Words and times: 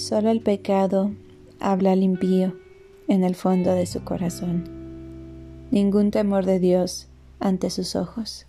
Solo 0.00 0.30
el 0.30 0.40
pecado 0.40 1.12
habla 1.60 1.92
al 1.92 2.02
impío 2.02 2.54
en 3.06 3.22
el 3.22 3.34
fondo 3.34 3.74
de 3.74 3.84
su 3.84 4.02
corazón. 4.02 4.64
Ningún 5.70 6.10
temor 6.10 6.46
de 6.46 6.58
Dios 6.58 7.06
ante 7.38 7.68
sus 7.68 7.94
ojos. 7.96 8.46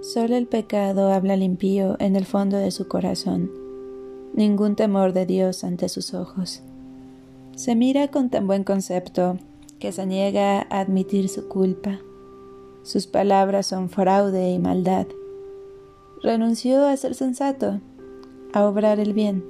Solo 0.00 0.34
el 0.34 0.46
pecado 0.46 1.12
habla 1.12 1.34
al 1.34 1.42
impío 1.42 1.96
en 2.00 2.16
el 2.16 2.24
fondo 2.24 2.56
de 2.56 2.70
su 2.70 2.88
corazón 2.88 3.57
ningún 4.38 4.76
temor 4.76 5.12
de 5.12 5.26
Dios 5.26 5.64
ante 5.64 5.88
sus 5.88 6.14
ojos. 6.14 6.62
Se 7.56 7.74
mira 7.74 8.08
con 8.08 8.30
tan 8.30 8.46
buen 8.46 8.62
concepto 8.62 9.36
que 9.80 9.90
se 9.90 10.06
niega 10.06 10.60
a 10.70 10.80
admitir 10.80 11.28
su 11.28 11.48
culpa. 11.48 11.98
Sus 12.84 13.08
palabras 13.08 13.66
son 13.66 13.90
fraude 13.90 14.50
y 14.50 14.60
maldad. 14.60 15.08
Renunció 16.22 16.86
a 16.86 16.96
ser 16.96 17.16
sensato, 17.16 17.80
a 18.52 18.64
obrar 18.64 19.00
el 19.00 19.12
bien. 19.12 19.44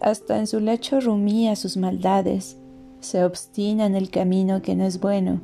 Hasta 0.00 0.38
en 0.38 0.46
su 0.46 0.58
lecho 0.58 1.00
rumía 1.00 1.54
sus 1.54 1.76
maldades, 1.76 2.56
se 3.00 3.24
obstina 3.24 3.84
en 3.84 3.94
el 3.94 4.08
camino 4.08 4.62
que 4.62 4.74
no 4.74 4.84
es 4.84 5.00
bueno, 5.00 5.42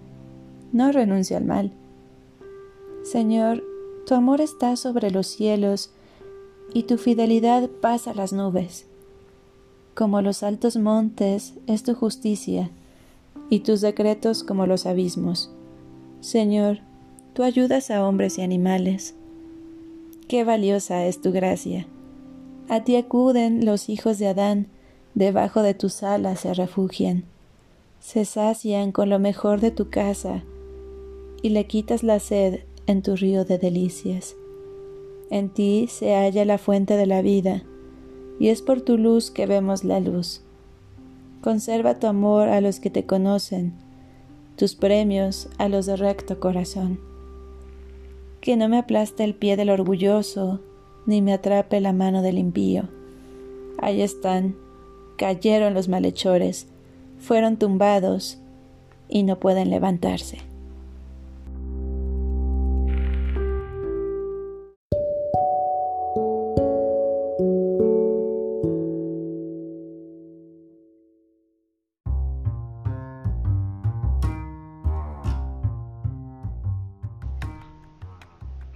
no 0.73 0.91
renuncia 0.91 1.37
al 1.37 1.45
mal. 1.45 1.73
Señor, 3.03 3.63
tu 4.07 4.15
amor 4.15 4.41
está 4.41 4.77
sobre 4.77 5.11
los 5.11 5.27
cielos 5.27 5.91
y 6.75 6.85
tu 6.85 6.99
fidelidad 6.99 7.69
pasa 7.69 8.15
las 8.15 8.33
nubes. 8.33 8.87
Como 9.95 10.23
los 10.23 10.43
altos 10.43 10.77
montes 10.77 11.55
es 11.67 11.83
tu 11.83 11.95
justicia, 11.95 12.71
y 13.51 13.61
tus 13.61 13.83
decretos 13.83 14.45
como 14.45 14.67
los 14.67 14.87
abismos. 14.87 15.51
Señor, 16.21 16.79
tú 17.35 17.43
ayudas 17.43 17.91
a 17.91 18.07
hombres 18.07 18.39
y 18.39 18.43
animales. 18.43 19.15
Qué 20.29 20.45
valiosa 20.45 21.05
es 21.05 21.21
tu 21.21 21.33
gracia. 21.33 21.87
A 22.69 22.85
ti 22.85 22.97
acuden 22.97 23.67
los 23.67 23.91
hijos 23.91 24.19
de 24.19 24.29
Adán, 24.29 24.69
debajo 25.15 25.63
de 25.63 25.75
tus 25.75 26.03
alas 26.03 26.41
se 26.41 26.55
refugian. 26.55 27.25
Se 28.01 28.25
sacian 28.25 28.93
con 28.93 29.11
lo 29.11 29.19
mejor 29.19 29.61
de 29.61 29.71
tu 29.71 29.91
casa, 29.91 30.43
y 31.43 31.51
le 31.51 31.67
quitas 31.67 32.03
la 32.03 32.19
sed 32.19 32.61
en 32.87 33.03
tu 33.03 33.17
río 33.17 33.45
de 33.45 33.59
delicias. 33.59 34.37
En 35.33 35.49
ti 35.49 35.87
se 35.89 36.15
halla 36.15 36.45
la 36.45 36.59
fuente 36.59 36.95
de 36.99 37.07
la 37.07 37.23
vida, 37.23 37.63
y 38.39 38.49
es 38.49 38.61
por 38.61 38.83
tu 38.83 38.99
luz 38.99 39.31
que 39.31 39.47
vemos 39.47 39.83
la 39.83 39.99
luz. 39.99 40.43
Conserva 41.41 41.99
tu 41.99 42.07
amor 42.07 42.51
a 42.51 42.61
los 42.61 42.81
que 42.81 42.91
te 42.91 43.07
conocen, 43.07 43.73
tus 44.57 44.75
premios 44.75 45.49
a 45.57 45.71
los 45.71 45.87
de 45.87 45.97
recto 45.97 46.39
corazón. 46.39 47.01
Que 48.43 48.59
no 48.59 48.69
me 48.69 48.77
aplaste 48.77 49.25
el 49.25 49.35
pie 49.35 49.57
del 49.57 49.71
orgulloso, 49.71 50.61
ni 51.07 51.23
me 51.23 51.33
atrape 51.33 51.81
la 51.81 51.95
mano 51.95 52.21
del 52.21 52.37
impío. 52.37 52.91
Ahí 53.79 54.03
están, 54.03 54.55
cayeron 55.17 55.73
los 55.73 55.89
malhechores, 55.89 56.67
fueron 57.19 57.57
tumbados 57.57 58.37
y 59.09 59.23
no 59.23 59.41
pueden 59.41 59.71
levantarse. 59.71 60.52